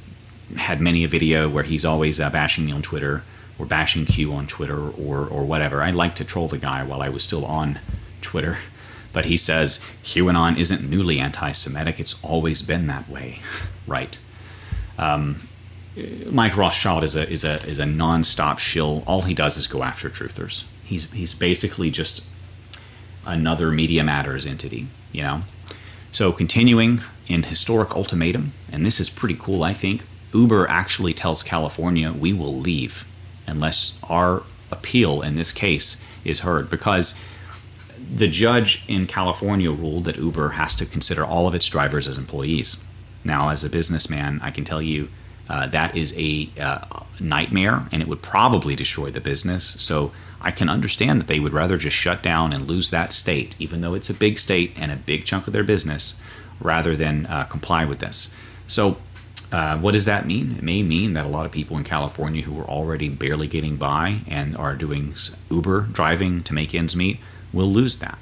had 0.57 0.79
many 0.81 1.03
a 1.03 1.07
video 1.07 1.49
where 1.49 1.63
he's 1.63 1.83
always 1.83 2.19
uh, 2.19 2.29
bashing 2.29 2.65
me 2.65 2.71
on 2.71 2.81
Twitter 2.83 3.23
or 3.59 3.65
bashing 3.65 4.05
Q 4.05 4.33
on 4.33 4.47
Twitter 4.47 4.89
or 4.89 5.25
or 5.25 5.43
whatever. 5.45 5.81
I 5.81 5.91
like 5.91 6.15
to 6.15 6.25
troll 6.25 6.47
the 6.47 6.57
guy 6.57 6.83
while 6.83 7.01
I 7.01 7.09
was 7.09 7.23
still 7.23 7.45
on 7.45 7.79
Twitter, 8.21 8.57
but 9.13 9.25
he 9.25 9.37
says 9.37 9.79
QAnon 10.03 10.57
isn't 10.57 10.89
newly 10.89 11.19
anti-Semitic. 11.19 11.99
It's 11.99 12.21
always 12.23 12.61
been 12.61 12.87
that 12.87 13.09
way, 13.09 13.39
right? 13.87 14.17
Um, 14.97 15.47
Mike 16.29 16.57
Rothschild 16.57 17.03
is 17.03 17.15
a 17.15 17.29
is 17.29 17.43
a 17.43 17.55
is 17.67 17.79
a 17.79 17.83
nonstop 17.83 18.59
shill. 18.59 19.03
All 19.05 19.21
he 19.23 19.33
does 19.33 19.57
is 19.57 19.67
go 19.67 19.83
after 19.83 20.09
truthers. 20.09 20.63
He's 20.83 21.11
he's 21.11 21.33
basically 21.33 21.91
just 21.91 22.25
another 23.25 23.71
Media 23.71 24.03
Matters 24.03 24.45
entity, 24.45 24.87
you 25.11 25.21
know. 25.21 25.41
So 26.11 26.31
continuing 26.31 27.01
in 27.27 27.43
historic 27.43 27.95
ultimatum, 27.95 28.53
and 28.71 28.85
this 28.85 28.99
is 28.99 29.09
pretty 29.09 29.35
cool, 29.35 29.63
I 29.63 29.73
think. 29.73 30.03
Uber 30.33 30.67
actually 30.67 31.13
tells 31.13 31.43
California, 31.43 32.11
"We 32.11 32.33
will 32.33 32.55
leave 32.55 33.05
unless 33.47 33.97
our 34.09 34.43
appeal 34.71 35.21
in 35.21 35.35
this 35.35 35.51
case 35.51 36.01
is 36.25 36.41
heard 36.41 36.69
because 36.69 37.17
the 38.15 38.27
judge 38.27 38.83
in 38.87 39.07
California 39.07 39.71
ruled 39.71 40.05
that 40.05 40.17
Uber 40.17 40.49
has 40.49 40.75
to 40.75 40.85
consider 40.85 41.23
all 41.23 41.47
of 41.47 41.55
its 41.55 41.67
drivers 41.67 42.07
as 42.07 42.17
employees. 42.17 42.77
Now, 43.23 43.49
as 43.49 43.63
a 43.63 43.69
businessman, 43.69 44.39
I 44.43 44.51
can 44.51 44.65
tell 44.65 44.81
you 44.81 45.09
uh, 45.49 45.67
that 45.67 45.95
is 45.95 46.13
a 46.17 46.49
uh, 46.59 47.03
nightmare 47.19 47.87
and 47.91 48.01
it 48.01 48.07
would 48.07 48.21
probably 48.21 48.75
destroy 48.75 49.11
the 49.11 49.21
business. 49.21 49.75
So 49.79 50.11
I 50.41 50.51
can 50.51 50.69
understand 50.69 51.21
that 51.21 51.27
they 51.27 51.39
would 51.39 51.53
rather 51.53 51.77
just 51.77 51.95
shut 51.95 52.21
down 52.21 52.53
and 52.53 52.67
lose 52.67 52.89
that 52.89 53.13
state, 53.13 53.55
even 53.59 53.81
though 53.81 53.93
it's 53.93 54.09
a 54.09 54.13
big 54.13 54.37
state 54.37 54.73
and 54.75 54.91
a 54.91 54.97
big 54.97 55.25
chunk 55.25 55.47
of 55.47 55.53
their 55.53 55.63
business, 55.63 56.15
rather 56.59 56.95
than 56.95 57.25
uh, 57.27 57.45
comply 57.45 57.85
with 57.85 57.99
this. 57.99 58.33
So 58.67 58.97
uh, 59.53 59.77
what 59.77 59.91
does 59.91 60.05
that 60.05 60.25
mean? 60.25 60.55
It 60.57 60.63
may 60.63 60.81
mean 60.81 61.13
that 61.13 61.27
a 61.27 61.29
lot 61.29 61.45
of 61.45 61.51
people 61.51 61.77
in 61.77 61.83
California 61.83 62.41
who 62.41 62.59
are 62.59 62.67
already 62.67 63.07
barely 63.07 63.47
getting 63.47 63.75
by 63.75 64.21
and 64.27 64.57
are 64.57 64.75
doing 64.75 65.13
Uber 65.51 65.81
driving 65.91 66.41
to 66.45 66.55
make 66.55 66.73
ends 66.73 66.95
meet 66.95 67.19
will 67.53 67.71
lose 67.71 67.97
that. 67.97 68.17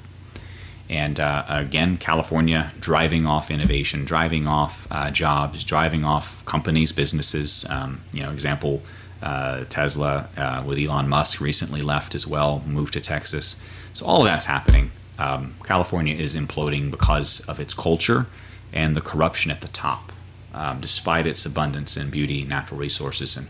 And 0.90 1.18
uh, 1.18 1.46
again, 1.48 1.96
California 1.96 2.70
driving 2.78 3.26
off 3.26 3.50
innovation, 3.50 4.04
driving 4.04 4.46
off 4.46 4.86
uh, 4.90 5.10
jobs, 5.10 5.64
driving 5.64 6.04
off 6.04 6.44
companies, 6.44 6.92
businesses. 6.92 7.64
Um, 7.70 8.02
you 8.12 8.22
know, 8.22 8.30
example, 8.30 8.82
uh, 9.22 9.64
Tesla 9.70 10.28
uh, 10.36 10.62
with 10.66 10.78
Elon 10.78 11.08
Musk 11.08 11.40
recently 11.40 11.80
left 11.80 12.14
as 12.14 12.26
well, 12.26 12.62
moved 12.66 12.92
to 12.92 13.00
Texas. 13.00 13.58
So 13.94 14.04
all 14.04 14.20
of 14.20 14.26
that's 14.26 14.44
happening. 14.44 14.90
Um, 15.18 15.54
California 15.64 16.14
is 16.14 16.36
imploding 16.36 16.90
because 16.90 17.40
of 17.48 17.58
its 17.58 17.72
culture 17.72 18.26
and 18.70 18.94
the 18.94 19.00
corruption 19.00 19.50
at 19.50 19.62
the 19.62 19.68
top 19.68 20.11
um, 20.54 20.80
despite 20.80 21.26
its 21.26 21.46
abundance 21.46 21.96
in 21.96 22.10
beauty, 22.10 22.44
natural 22.44 22.78
resources, 22.78 23.36
and, 23.36 23.48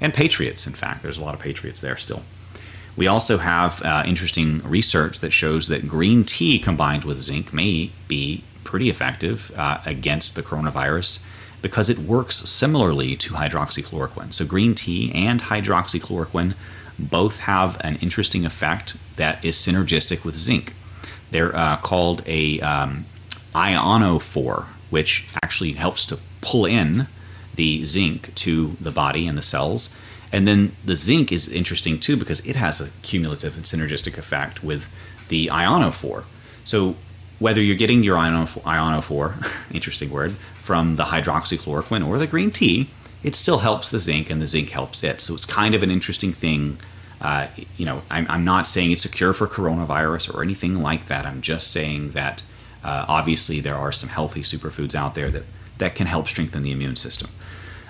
and 0.00 0.14
patriots. 0.14 0.66
In 0.66 0.72
fact, 0.72 1.02
there's 1.02 1.16
a 1.16 1.22
lot 1.24 1.34
of 1.34 1.40
patriots 1.40 1.80
there 1.80 1.96
still. 1.96 2.22
We 2.96 3.06
also 3.06 3.38
have 3.38 3.82
uh, 3.82 4.04
interesting 4.06 4.60
research 4.60 5.18
that 5.18 5.32
shows 5.32 5.68
that 5.68 5.88
green 5.88 6.24
tea 6.24 6.58
combined 6.58 7.04
with 7.04 7.18
zinc 7.18 7.52
may 7.52 7.90
be 8.06 8.44
pretty 8.62 8.88
effective 8.88 9.52
uh, 9.56 9.78
against 9.84 10.36
the 10.36 10.42
coronavirus 10.42 11.24
because 11.60 11.88
it 11.88 11.98
works 11.98 12.36
similarly 12.36 13.16
to 13.16 13.34
hydroxychloroquine. 13.34 14.32
So, 14.32 14.44
green 14.44 14.74
tea 14.74 15.10
and 15.12 15.40
hydroxychloroquine 15.42 16.54
both 16.98 17.38
have 17.40 17.80
an 17.80 17.96
interesting 17.96 18.44
effect 18.44 18.96
that 19.16 19.44
is 19.44 19.56
synergistic 19.56 20.24
with 20.24 20.36
zinc. 20.36 20.74
They're 21.30 21.54
uh, 21.56 21.78
called 21.78 22.22
a 22.26 22.60
um, 22.60 23.06
ionophore, 23.54 24.66
which 24.90 25.26
actually 25.42 25.72
helps 25.72 26.06
to 26.06 26.18
pull 26.44 26.66
in 26.66 27.08
the 27.54 27.84
zinc 27.84 28.34
to 28.34 28.76
the 28.80 28.90
body 28.90 29.26
and 29.26 29.38
the 29.38 29.42
cells. 29.42 29.94
And 30.32 30.46
then 30.46 30.76
the 30.84 30.96
zinc 30.96 31.32
is 31.32 31.48
interesting 31.48 31.98
too 31.98 32.16
because 32.16 32.40
it 32.46 32.56
has 32.56 32.80
a 32.80 32.90
cumulative 33.02 33.56
and 33.56 33.64
synergistic 33.64 34.18
effect 34.18 34.62
with 34.62 34.90
the 35.28 35.48
ionophore. 35.48 36.24
So 36.64 36.96
whether 37.38 37.60
you're 37.60 37.76
getting 37.76 38.02
your 38.02 38.16
ionophore, 38.16 39.34
interesting 39.72 40.10
word, 40.10 40.36
from 40.60 40.96
the 40.96 41.04
hydroxychloroquine 41.04 42.06
or 42.06 42.18
the 42.18 42.26
green 42.26 42.50
tea, 42.50 42.90
it 43.22 43.34
still 43.34 43.58
helps 43.58 43.90
the 43.90 43.98
zinc 43.98 44.30
and 44.30 44.40
the 44.42 44.46
zinc 44.46 44.70
helps 44.70 45.02
it. 45.02 45.20
So 45.20 45.34
it's 45.34 45.46
kind 45.46 45.74
of 45.74 45.82
an 45.82 45.90
interesting 45.90 46.32
thing. 46.32 46.78
Uh, 47.20 47.46
you 47.76 47.86
know, 47.86 48.02
I'm, 48.10 48.26
I'm, 48.28 48.44
not 48.44 48.66
saying 48.66 48.92
it's 48.92 49.04
a 49.04 49.08
cure 49.08 49.32
for 49.32 49.46
coronavirus 49.46 50.34
or 50.34 50.42
anything 50.42 50.82
like 50.82 51.06
that. 51.06 51.24
I'm 51.24 51.40
just 51.40 51.70
saying 51.70 52.10
that 52.10 52.42
Uh, 52.84 53.06
obviously, 53.08 53.60
there 53.60 53.76
are 53.76 53.90
some 53.90 54.10
healthy 54.10 54.42
superfoods 54.42 54.94
out 54.94 55.14
there 55.14 55.30
that, 55.30 55.44
that 55.78 55.94
can 55.94 56.06
help 56.06 56.28
strengthen 56.28 56.62
the 56.62 56.72
immune 56.72 56.96
system. 56.96 57.30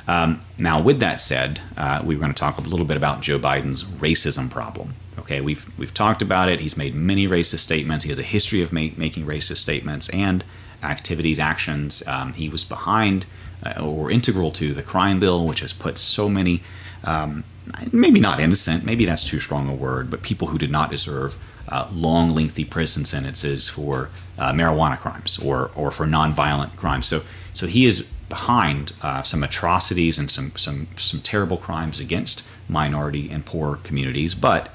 Um, 0.07 0.41
now, 0.59 0.81
with 0.81 1.01
that 1.01 1.21
said, 1.21 1.61
uh, 1.77 2.03
we 2.05 2.15
are 2.15 2.19
going 2.19 2.33
to 2.33 2.39
talk 2.39 2.59
a 2.59 2.61
little 2.61 2.85
bit 2.85 2.97
about 2.97 3.23
Joe 3.23 3.39
Biden's 3.39 3.85
racism 3.85 4.51
problem. 4.51 4.95
Okay, 5.19 5.41
we've 5.41 5.67
we've 5.79 5.95
talked 5.95 6.23
about 6.23 6.49
it. 6.49 6.61
He's 6.61 6.77
made 6.77 6.95
many 6.95 7.27
racist 7.27 7.61
statements. 7.61 8.05
He 8.05 8.11
has 8.11 8.19
a 8.19 8.25
history 8.25 8.61
of 8.63 8.73
make, 8.73 8.99
making 8.99 9.25
racist 9.25 9.59
statements 9.59 10.09
and 10.11 10.45
activities, 10.83 11.39
actions. 11.41 12.07
Um, 12.07 12.35
he 12.35 12.49
was 12.49 12.65
behind 12.65 13.25
uh, 13.65 13.81
or 13.81 14.11
integral 14.11 14.51
to 14.53 14.75
the 14.75 14.83
crime 14.83 15.21
bill, 15.21 15.47
which 15.47 15.61
has 15.61 15.73
put 15.73 15.97
so 15.99 16.29
many, 16.29 16.63
um, 17.05 17.45
maybe 17.93 18.21
not 18.21 18.41
innocent, 18.41 18.85
maybe 18.85 19.05
that's 19.05 19.25
too 19.25 19.41
strong 19.41 19.69
a 19.69 19.75
word, 19.75 20.11
but 20.11 20.23
people 20.23 20.49
who 20.49 20.59
did 20.59 20.71
not 20.71 20.91
deserve 20.91 21.37
uh, 21.69 21.89
long, 21.93 22.35
lengthy 22.35 22.65
prison 22.65 23.05
sentences 23.05 23.69
for 23.69 24.11
uh, 24.39 24.53
marijuana 24.53 24.99
crimes 24.99 25.39
or 25.39 25.71
or 25.75 25.91
for 25.91 26.07
nonviolent 26.07 26.77
crimes. 26.77 27.07
So 27.07 27.23
so 27.53 27.67
he 27.67 27.87
is 27.87 28.09
behind 28.29 28.93
uh, 29.03 29.23
some 29.23 29.43
atrocities 29.43 30.19
and 30.19 30.31
some 30.31 30.53
some 30.57 30.89
some 30.97 31.21
terrible 31.21 31.57
crimes 31.57 32.01
against 32.01 32.45
minority 32.69 33.31
and 33.31 33.45
poor 33.45 33.77
communities, 33.77 34.35
but 34.35 34.71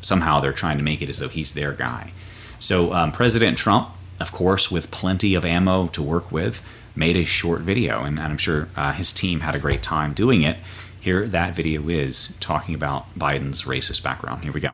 somehow 0.00 0.40
they're 0.40 0.52
trying 0.52 0.78
to 0.78 0.84
make 0.84 1.02
it 1.02 1.08
as 1.08 1.18
though 1.18 1.28
he's 1.28 1.54
their 1.54 1.72
guy. 1.72 2.12
So 2.58 2.92
um, 2.92 3.12
President 3.12 3.58
Trump, 3.58 3.90
of 4.20 4.32
course, 4.32 4.70
with 4.70 4.90
plenty 4.90 5.34
of 5.34 5.44
ammo 5.44 5.88
to 5.88 6.02
work 6.02 6.30
with, 6.30 6.62
made 6.94 7.16
a 7.16 7.24
short 7.24 7.62
video, 7.62 8.02
and, 8.04 8.18
and 8.18 8.32
I'm 8.32 8.38
sure 8.38 8.68
uh, 8.76 8.92
his 8.92 9.12
team 9.12 9.40
had 9.40 9.54
a 9.54 9.58
great 9.58 9.82
time 9.82 10.12
doing 10.12 10.42
it. 10.42 10.58
Here, 11.00 11.26
that 11.26 11.54
video 11.54 11.88
is 11.88 12.36
talking 12.38 12.74
about 12.74 13.12
Biden's 13.18 13.62
racist 13.62 14.04
background. 14.04 14.44
Here 14.44 14.52
we 14.52 14.60
go. 14.60 14.70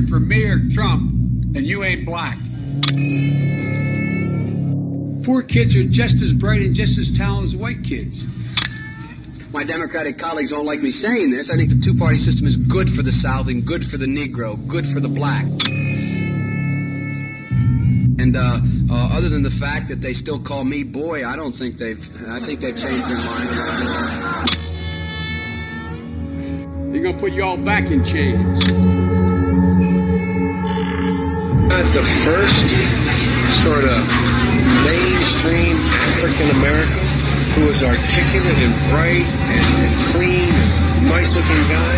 You're 0.00 0.08
for 0.08 0.20
me 0.20 0.42
or 0.44 0.58
Trump, 0.74 1.10
and 1.56 1.66
you 1.66 1.84
ain't 1.84 2.06
black. 2.06 2.36
Poor 5.24 5.42
kids 5.42 5.74
are 5.74 5.84
just 5.84 6.14
as 6.22 6.32
bright 6.40 6.60
and 6.60 6.74
just 6.74 6.92
as 6.98 7.06
talented 7.18 7.54
as 7.54 7.60
white 7.60 7.82
kids. 7.84 8.14
My 9.52 9.64
Democratic 9.64 10.18
colleagues 10.18 10.50
don't 10.50 10.64
like 10.64 10.80
me 10.80 10.92
saying 11.02 11.30
this. 11.30 11.48
I 11.52 11.56
think 11.56 11.70
the 11.70 11.80
two 11.84 11.98
party 11.98 12.24
system 12.24 12.46
is 12.46 12.56
good 12.70 12.88
for 12.96 13.02
the 13.02 13.12
South 13.22 13.48
and 13.48 13.66
good 13.66 13.84
for 13.90 13.98
the 13.98 14.06
Negro, 14.06 14.56
good 14.68 14.86
for 14.94 15.00
the 15.00 15.08
black. 15.08 15.44
And 18.20 18.36
uh, 18.36 18.60
uh, 18.92 19.16
other 19.16 19.28
than 19.28 19.42
the 19.42 19.56
fact 19.60 19.88
that 19.88 20.00
they 20.00 20.14
still 20.22 20.42
call 20.44 20.64
me 20.64 20.82
boy, 20.84 21.26
I 21.26 21.36
don't 21.36 21.56
think 21.58 21.78
they've. 21.78 22.00
I 22.28 22.44
think 22.46 22.60
they've 22.60 22.76
changed 22.76 23.08
their 23.08 23.18
mind. 23.18 23.48
They're 26.94 27.02
gonna 27.02 27.20
put 27.20 27.32
you 27.32 27.42
all 27.42 27.56
back 27.56 27.84
in 27.86 28.04
chains. 28.04 29.29
Not 31.70 31.86
the 31.94 32.02
first 32.26 32.58
sort 33.62 33.84
of 33.86 34.02
mainstream 34.82 35.78
African 35.94 36.50
American 36.50 37.06
who 37.54 37.66
was 37.66 37.76
articulate 37.80 38.58
and 38.58 38.74
bright 38.90 39.22
and, 39.22 39.86
and 39.86 40.12
clean 40.12 40.50
and 40.50 41.06
nice 41.06 41.30
looking 41.30 41.68
guy. 41.70 41.94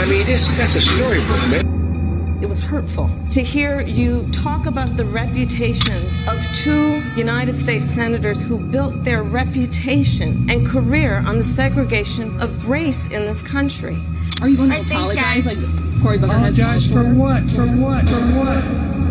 I 0.00 0.06
mean, 0.06 0.26
this, 0.26 0.40
that's 0.56 0.72
a 0.72 0.84
storybook, 0.96 1.44
man. 1.52 2.40
It 2.40 2.48
was 2.48 2.58
hurtful 2.72 3.12
to 3.34 3.44
hear 3.44 3.82
you 3.82 4.26
talk 4.42 4.64
about 4.66 4.96
the 4.96 5.04
reputations 5.04 6.08
of 6.26 6.40
two 6.64 7.00
United 7.14 7.62
States 7.64 7.84
senators 7.94 8.38
who 8.48 8.58
built 8.72 9.04
their 9.04 9.22
reputation 9.22 10.48
and 10.48 10.68
career 10.72 11.18
on 11.18 11.38
the 11.38 11.54
segregation 11.54 12.40
of 12.40 12.48
race 12.66 12.98
in 13.12 13.28
this 13.28 13.40
country. 13.52 14.00
Are 14.40 14.48
you 14.48 14.56
going 14.56 14.70
to 14.70 14.80
apologize 14.80 15.44
like 15.44 16.02
Cory 16.02 16.18
Booker 16.18 16.32
has 16.32 16.54
Apologize 16.54 16.82
for 16.90 17.04
what? 17.14 17.42
For 17.54 17.66
what? 17.76 18.04
For 18.08 18.24
what? 18.40 19.01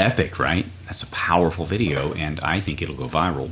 Epic, 0.00 0.38
right? 0.38 0.66
That's 0.86 1.02
a 1.02 1.06
powerful 1.08 1.64
video, 1.64 2.12
and 2.14 2.40
I 2.40 2.60
think 2.60 2.82
it'll 2.82 2.94
go 2.94 3.08
viral. 3.08 3.50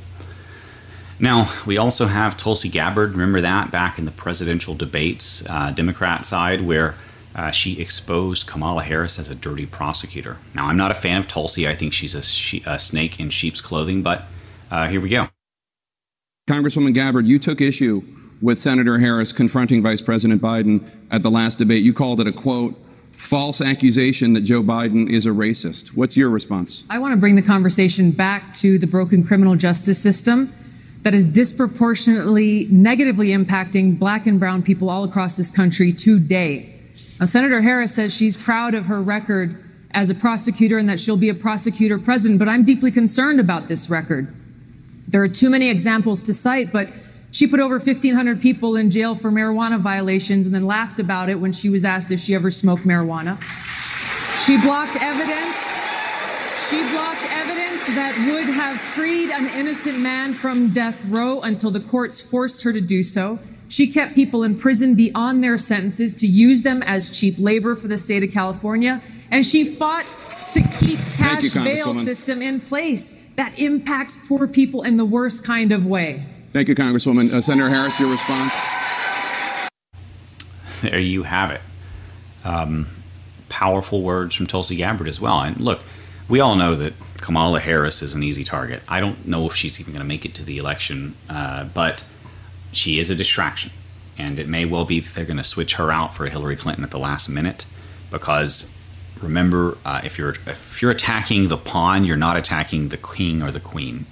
Now, 1.21 1.53
we 1.67 1.77
also 1.77 2.07
have 2.07 2.37
Tulsi 2.37 2.69
Gabbard. 2.69 3.13
Remember 3.13 3.41
that 3.41 3.71
back 3.71 3.99
in 3.99 4.05
the 4.05 4.11
presidential 4.13 4.75
debates, 4.75 5.45
uh, 5.49 5.73
Democrat 5.73 6.25
side, 6.25 6.61
where 6.61 6.95
uh, 7.35 7.51
she 7.51 7.81
exposed 7.81 8.47
Kamala 8.47 8.83
Harris 8.85 9.19
as 9.19 9.29
a 9.29 9.35
dirty 9.35 9.67
prosecutor. 9.67 10.39
Now, 10.55 10.67
I'm 10.67 10.77
not 10.77 10.91
a 10.91 10.95
fan 10.95 11.19
of 11.19 11.27
Tulsi. 11.27 11.69
I 11.69 11.75
think 11.75 11.93
she's 11.93 12.15
a, 12.15 12.23
she- 12.23 12.63
a 12.67 12.79
snake 12.79 13.19
in 13.21 13.31
sheep's 13.31 13.61
clothing, 13.61 14.03
but 14.03 14.25
uh, 14.71 14.89
here 14.89 15.01
we 15.01 15.09
go. 15.09 15.29
Congresswoman 16.49 16.95
Gabbard, 16.95 17.27
you 17.27 17.39
took 17.39 17.61
issue 17.61 18.03
with 18.41 18.61
Senator 18.61 18.99
Harris 18.99 19.33
confronting 19.33 19.83
Vice 19.83 20.01
President 20.01 20.41
Biden 20.41 20.89
at 21.11 21.23
the 21.23 21.31
last 21.31 21.59
debate. 21.59 21.83
You 21.83 21.93
called 21.93 22.21
it 22.21 22.27
a 22.29 22.33
quote, 22.33 22.75
false 23.19 23.61
accusation 23.61 24.33
that 24.33 24.43
Joe 24.43 24.63
Biden 24.63 25.11
is 25.11 25.27
a 25.27 25.31
racist. 25.31 25.89
What's 25.89 26.17
your 26.17 26.31
response? 26.31 26.85
I 26.89 26.99
want 26.99 27.13
to 27.13 27.17
bring 27.17 27.35
the 27.35 27.43
conversation 27.43 28.11
back 28.11 28.55
to 28.55 28.79
the 28.79 28.87
broken 28.87 29.25
criminal 29.25 29.57
justice 29.57 30.01
system 30.01 30.55
that 31.03 31.15
is 31.15 31.27
disproportionately 31.27 32.69
negatively 32.71 33.29
impacting 33.29 33.99
black 33.99 34.27
and 34.27 34.39
brown 34.39 34.63
people 34.63 34.89
all 34.89 35.05
across 35.05 35.35
this 35.35 35.51
country 35.51 35.93
today. 35.93 36.75
Now, 37.21 37.27
Senator 37.27 37.61
Harris 37.61 37.95
says 37.95 38.15
she's 38.15 38.37
proud 38.37 38.75
of 38.75 38.87
her 38.87 39.03
record 39.03 39.65
as 39.93 40.11
a 40.11 40.15
prosecutor 40.15 40.79
and 40.79 40.89
that 40.89 41.01
she'll 41.01 41.17
be 41.17 41.29
a 41.29 41.35
prosecutor 41.35 41.99
president, 41.99 42.39
but 42.39 42.49
I'm 42.49 42.65
deeply 42.65 42.91
concerned 42.91 43.41
about 43.41 43.69
this 43.69 43.91
record. 43.91 44.35
There 45.09 45.23
are 45.23 45.29
too 45.29 45.51
many 45.51 45.71
examples 45.71 46.23
to 46.23 46.35
cite, 46.35 46.73
but 46.73 46.89
she 47.31 47.47
put 47.47 47.61
over 47.61 47.79
1,500 47.79 48.41
people 48.41 48.77
in 48.77 48.91
jail 48.91 49.15
for 49.15 49.31
marijuana 49.31 49.81
violations 49.81 50.47
and 50.47 50.55
then 50.55 50.67
laughed 50.67 50.99
about 50.99 51.29
it 51.29 51.39
when 51.39 51.53
she 51.53 51.69
was 51.69 51.85
asked 51.85 52.11
if 52.11 52.21
she 52.21 52.35
ever 52.35 52.51
smoked 52.51 52.85
marijuana. 52.85 53.41
She 54.45 54.57
blocked 54.61 54.97
evidence. 54.97 55.57
She 56.71 56.81
blocked 56.91 57.25
evidence 57.31 57.85
that 57.97 58.15
would 58.31 58.47
have 58.55 58.81
freed 58.81 59.31
an 59.31 59.47
innocent 59.49 59.99
man 59.99 60.35
from 60.35 60.73
death 60.73 61.05
row 61.07 61.41
until 61.41 61.71
the 61.71 61.81
courts 61.81 62.21
forced 62.21 62.63
her 62.63 62.73
to 62.73 62.81
do 62.81 63.03
so. 63.03 63.39
She 63.69 63.93
kept 63.93 64.15
people 64.15 64.43
in 64.43 64.57
prison 64.57 64.95
beyond 64.95 65.45
their 65.45 65.59
sentences 65.59 66.15
to 66.15 66.27
use 66.27 66.63
them 66.63 66.83
as 66.85 67.11
cheap 67.11 67.35
labor 67.39 67.77
for 67.77 67.89
the 67.89 67.99
state 67.99 68.23
of 68.23 68.31
California. 68.31 69.03
And 69.31 69.47
she 69.47 69.65
fought 69.65 70.07
to 70.53 70.63
keep 70.63 70.99
Thank 70.99 71.43
you, 71.43 71.51
cash 71.51 71.65
bail 71.65 71.95
system 72.05 72.41
in 72.41 72.61
place 72.61 73.15
that 73.37 73.59
impacts 73.59 74.17
poor 74.27 74.47
people 74.47 74.83
in 74.83 74.97
the 74.97 75.05
worst 75.05 75.45
kind 75.45 75.73
of 75.73 75.87
way. 75.87 76.25
Thank 76.53 76.69
you, 76.69 76.75
Congresswoman. 76.75 77.33
Uh, 77.33 77.41
Senator 77.41 77.69
Harris, 77.69 77.99
your 78.01 78.11
response? 78.11 78.55
there 80.81 81.01
you 81.01 81.25
have 81.25 81.51
it. 81.51 81.61
Um, 82.45 82.89
powerful 83.49 84.03
words 84.03 84.35
from 84.35 84.47
Tulsi 84.47 84.77
Gabbard 84.77 85.09
as 85.09 85.21
well. 85.21 85.41
And 85.41 85.61
look, 85.61 85.81
we 86.29 86.41
all 86.41 86.57
know 86.57 86.75
that 86.77 86.95
Kamala 87.21 87.61
Harris 87.61 88.03
is 88.03 88.15
an 88.15 88.23
easy 88.23 88.45
target. 88.45 88.83
I 88.89 89.01
don't 89.01 89.27
know 89.27 89.47
if 89.47 89.55
she's 89.55 89.79
even 89.81 89.93
going 89.93 90.03
to 90.03 90.09
make 90.09 90.25
it 90.25 90.35
to 90.37 90.45
the 90.45 90.59
election, 90.59 91.17
uh, 91.29 91.65
but 91.65 92.05
she 92.73 92.99
is 92.99 93.11
a 93.11 93.15
distraction. 93.15 93.73
And 94.17 94.39
it 94.39 94.49
may 94.49 94.65
well 94.65 94.85
be 94.85 95.01
that 95.01 95.15
they're 95.15 95.25
going 95.25 95.37
to 95.37 95.45
switch 95.45 95.75
her 95.75 95.91
out 95.91 96.15
for 96.15 96.27
Hillary 96.27 96.57
Clinton 96.57 96.85
at 96.85 96.91
the 96.91 96.99
last 96.99 97.29
minute 97.29 97.67
because 98.11 98.71
remember, 99.21 99.77
uh, 99.85 100.01
if 100.03 100.19
you're 100.19 100.37
if 100.47 100.81
you're 100.81 100.91
attacking 100.91 101.49
the 101.49 101.57
pawn, 101.57 102.05
you're 102.05 102.17
not 102.17 102.37
attacking 102.37 102.89
the 102.89 102.97
king 102.97 103.43
or 103.43 103.51
the 103.51 103.61
queen. 103.61 104.07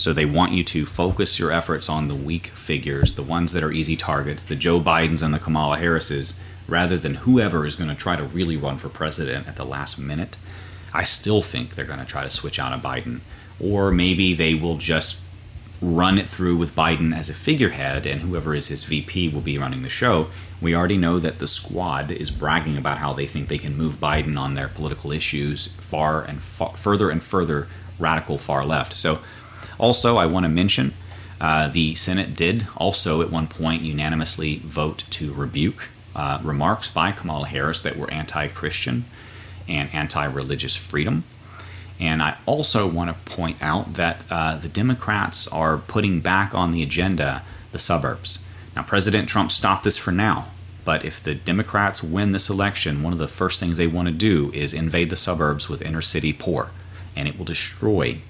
So 0.00 0.14
they 0.14 0.24
want 0.24 0.52
you 0.52 0.64
to 0.64 0.86
focus 0.86 1.38
your 1.38 1.52
efforts 1.52 1.90
on 1.90 2.08
the 2.08 2.14
weak 2.14 2.46
figures, 2.46 3.16
the 3.16 3.22
ones 3.22 3.52
that 3.52 3.62
are 3.62 3.70
easy 3.70 3.96
targets, 3.96 4.42
the 4.42 4.56
Joe 4.56 4.80
Bidens 4.80 5.22
and 5.22 5.34
the 5.34 5.38
Kamala 5.38 5.76
Harrises, 5.76 6.40
rather 6.66 6.96
than 6.96 7.16
whoever 7.16 7.66
is 7.66 7.76
going 7.76 7.90
to 7.90 7.94
try 7.94 8.16
to 8.16 8.24
really 8.24 8.56
run 8.56 8.78
for 8.78 8.88
president 8.88 9.46
at 9.46 9.56
the 9.56 9.64
last 9.66 9.98
minute. 9.98 10.38
I 10.94 11.02
still 11.02 11.42
think 11.42 11.74
they're 11.74 11.84
going 11.84 11.98
to 11.98 12.06
try 12.06 12.22
to 12.22 12.30
switch 12.30 12.58
out 12.58 12.72
a 12.72 12.80
Biden, 12.80 13.20
or 13.60 13.90
maybe 13.90 14.32
they 14.32 14.54
will 14.54 14.78
just 14.78 15.20
run 15.82 16.16
it 16.16 16.30
through 16.30 16.56
with 16.56 16.74
Biden 16.74 17.14
as 17.14 17.28
a 17.28 17.34
figurehead, 17.34 18.06
and 18.06 18.22
whoever 18.22 18.54
is 18.54 18.68
his 18.68 18.84
VP 18.84 19.28
will 19.28 19.42
be 19.42 19.58
running 19.58 19.82
the 19.82 19.90
show. 19.90 20.28
We 20.62 20.74
already 20.74 20.96
know 20.96 21.18
that 21.18 21.40
the 21.40 21.46
squad 21.46 22.10
is 22.10 22.30
bragging 22.30 22.78
about 22.78 22.96
how 22.96 23.12
they 23.12 23.26
think 23.26 23.48
they 23.48 23.58
can 23.58 23.76
move 23.76 23.96
Biden 23.96 24.38
on 24.38 24.54
their 24.54 24.68
political 24.68 25.12
issues 25.12 25.66
far 25.66 26.22
and 26.22 26.42
fa- 26.42 26.74
further 26.74 27.10
and 27.10 27.22
further 27.22 27.68
radical 27.98 28.38
far 28.38 28.64
left. 28.64 28.94
So, 28.94 29.18
also, 29.80 30.18
I 30.18 30.26
want 30.26 30.44
to 30.44 30.48
mention 30.48 30.94
uh, 31.40 31.68
the 31.68 31.94
Senate 31.94 32.36
did 32.36 32.66
also 32.76 33.22
at 33.22 33.30
one 33.30 33.48
point 33.48 33.82
unanimously 33.82 34.58
vote 34.58 35.04
to 35.10 35.32
rebuke 35.32 35.88
uh, 36.14 36.38
remarks 36.42 36.88
by 36.88 37.12
Kamala 37.12 37.48
Harris 37.48 37.80
that 37.80 37.96
were 37.96 38.10
anti 38.10 38.48
Christian 38.48 39.06
and 39.66 39.88
anti 39.94 40.24
religious 40.26 40.76
freedom. 40.76 41.24
And 41.98 42.22
I 42.22 42.36
also 42.46 42.86
want 42.86 43.10
to 43.10 43.32
point 43.32 43.58
out 43.60 43.94
that 43.94 44.22
uh, 44.30 44.56
the 44.56 44.68
Democrats 44.68 45.48
are 45.48 45.78
putting 45.78 46.20
back 46.20 46.54
on 46.54 46.72
the 46.72 46.82
agenda 46.82 47.42
the 47.72 47.78
suburbs. 47.78 48.46
Now, 48.74 48.82
President 48.82 49.28
Trump 49.28 49.50
stopped 49.52 49.84
this 49.84 49.96
for 49.96 50.10
now, 50.10 50.48
but 50.84 51.04
if 51.04 51.22
the 51.22 51.34
Democrats 51.34 52.02
win 52.02 52.32
this 52.32 52.48
election, 52.48 53.02
one 53.02 53.12
of 53.12 53.18
the 53.18 53.28
first 53.28 53.60
things 53.60 53.76
they 53.76 53.86
want 53.86 54.08
to 54.08 54.14
do 54.14 54.50
is 54.52 54.72
invade 54.72 55.10
the 55.10 55.16
suburbs 55.16 55.68
with 55.68 55.82
inner 55.82 56.02
city 56.02 56.32
poor, 56.32 56.70
and 57.14 57.28
it 57.28 57.38
will 57.38 57.44
destroy 57.44 58.20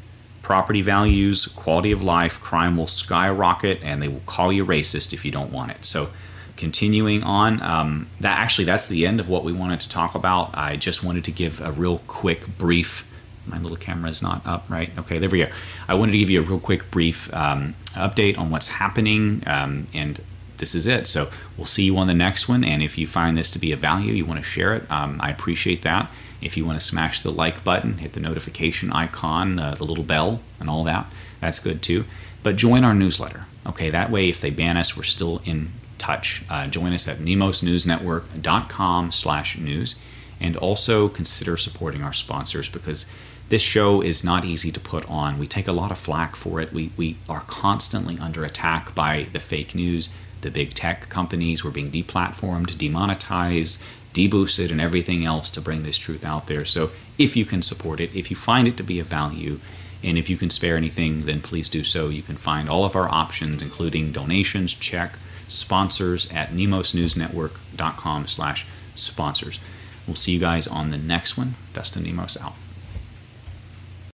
property 0.50 0.82
values, 0.82 1.46
quality 1.46 1.92
of 1.92 2.02
life, 2.02 2.40
crime 2.40 2.76
will 2.76 2.88
skyrocket, 2.88 3.78
and 3.84 4.02
they 4.02 4.08
will 4.08 4.22
call 4.26 4.52
you 4.52 4.66
racist 4.66 5.12
if 5.12 5.24
you 5.24 5.30
don't 5.30 5.52
want 5.52 5.70
it. 5.70 5.84
So, 5.84 6.10
continuing 6.56 7.22
on, 7.22 7.62
um, 7.62 8.10
that 8.18 8.36
actually 8.36 8.64
that's 8.64 8.88
the 8.88 9.06
end 9.06 9.20
of 9.20 9.28
what 9.28 9.44
we 9.44 9.52
wanted 9.52 9.78
to 9.78 9.88
talk 9.88 10.16
about. 10.16 10.50
I 10.54 10.74
just 10.74 11.04
wanted 11.04 11.22
to 11.26 11.30
give 11.30 11.60
a 11.60 11.70
real 11.70 11.98
quick 12.08 12.48
brief. 12.58 13.06
My 13.46 13.60
little 13.60 13.76
camera 13.76 14.10
is 14.10 14.22
not 14.22 14.44
up, 14.44 14.68
right? 14.68 14.90
Okay, 14.98 15.18
there 15.18 15.30
we 15.30 15.38
go. 15.38 15.52
I 15.86 15.94
wanted 15.94 16.10
to 16.12 16.18
give 16.18 16.30
you 16.30 16.40
a 16.40 16.42
real 16.44 16.58
quick 16.58 16.90
brief 16.90 17.32
um, 17.32 17.76
update 17.90 18.36
on 18.36 18.50
what's 18.50 18.66
happening, 18.66 19.44
um, 19.46 19.86
and 19.94 20.20
this 20.58 20.74
is 20.74 20.84
it. 20.88 21.06
So 21.06 21.30
we'll 21.56 21.66
see 21.68 21.84
you 21.84 21.96
on 21.96 22.08
the 22.08 22.14
next 22.14 22.48
one. 22.48 22.64
And 22.64 22.82
if 22.82 22.98
you 22.98 23.06
find 23.06 23.38
this 23.38 23.52
to 23.52 23.60
be 23.60 23.70
of 23.70 23.78
value, 23.78 24.14
you 24.14 24.26
want 24.26 24.40
to 24.40 24.44
share 24.44 24.74
it, 24.74 24.90
um, 24.90 25.20
I 25.20 25.30
appreciate 25.30 25.82
that. 25.82 26.12
If 26.40 26.56
you 26.56 26.64
want 26.64 26.80
to 26.80 26.84
smash 26.84 27.20
the 27.20 27.30
like 27.30 27.64
button, 27.64 27.98
hit 27.98 28.12
the 28.14 28.20
notification 28.20 28.92
icon, 28.92 29.58
uh, 29.58 29.74
the 29.74 29.84
little 29.84 30.04
bell, 30.04 30.40
and 30.58 30.70
all 30.70 30.84
that, 30.84 31.06
that's 31.40 31.58
good 31.58 31.82
too. 31.82 32.04
But 32.42 32.56
join 32.56 32.84
our 32.84 32.94
newsletter. 32.94 33.46
Okay, 33.66 33.90
that 33.90 34.10
way 34.10 34.28
if 34.28 34.40
they 34.40 34.50
ban 34.50 34.76
us, 34.76 34.96
we're 34.96 35.02
still 35.02 35.42
in 35.44 35.72
touch. 35.98 36.42
Uh, 36.48 36.66
join 36.66 36.92
us 36.92 37.06
at 37.06 37.18
nemosnewsnetwork.com 37.18 39.12
slash 39.12 39.58
news. 39.58 40.00
And 40.40 40.56
also 40.56 41.08
consider 41.08 41.58
supporting 41.58 42.02
our 42.02 42.14
sponsors 42.14 42.68
because 42.68 43.04
this 43.50 43.60
show 43.60 44.00
is 44.00 44.24
not 44.24 44.44
easy 44.44 44.72
to 44.72 44.80
put 44.80 45.04
on. 45.08 45.38
We 45.38 45.46
take 45.46 45.68
a 45.68 45.72
lot 45.72 45.90
of 45.90 45.98
flack 45.98 46.34
for 46.34 46.60
it. 46.60 46.72
We, 46.72 46.92
we 46.96 47.18
are 47.28 47.42
constantly 47.42 48.18
under 48.18 48.44
attack 48.44 48.94
by 48.94 49.26
the 49.32 49.40
fake 49.40 49.74
news, 49.74 50.08
the 50.40 50.50
big 50.50 50.72
tech 50.72 51.10
companies. 51.10 51.62
We're 51.62 51.72
being 51.72 51.90
deplatformed, 51.90 52.78
demonetized, 52.78 53.78
deboosted, 54.14 54.70
and 54.70 54.80
everything 54.80 55.24
else 55.24 55.50
to 55.50 55.60
bring 55.60 55.82
this 55.82 55.98
truth 55.98 56.24
out 56.24 56.46
there. 56.46 56.64
So 56.64 56.90
if 57.18 57.36
you 57.36 57.44
can 57.44 57.62
support 57.62 58.00
it, 58.00 58.14
if 58.14 58.30
you 58.30 58.36
find 58.36 58.66
it 58.66 58.76
to 58.76 58.82
be 58.82 58.98
of 58.98 59.06
value, 59.06 59.60
and 60.02 60.16
if 60.16 60.30
you 60.30 60.36
can 60.36 60.50
spare 60.50 60.76
anything, 60.76 61.26
then 61.26 61.42
please 61.42 61.68
do 61.68 61.84
so. 61.84 62.08
You 62.08 62.22
can 62.22 62.36
find 62.36 62.68
all 62.68 62.84
of 62.84 62.96
our 62.96 63.08
options, 63.08 63.62
including 63.62 64.12
donations, 64.12 64.72
check, 64.72 65.18
sponsors 65.46 66.30
at 66.32 66.50
nemosnewsnetwork.com 66.50 68.26
slash 68.26 68.66
sponsors. 68.94 69.60
We'll 70.06 70.16
see 70.16 70.32
you 70.32 70.40
guys 70.40 70.66
on 70.66 70.90
the 70.90 70.98
next 70.98 71.36
one. 71.36 71.56
Dustin 71.72 72.04
Nemos 72.04 72.36
out. 72.40 72.54